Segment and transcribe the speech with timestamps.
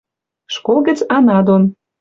[0.53, 1.63] Школ гӹц Ана дон